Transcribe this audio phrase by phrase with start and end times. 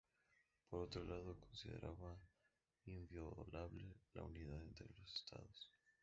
[0.67, 2.17] Por otro lado, consideraba
[2.85, 5.71] inviolable la unidad entre los Estados.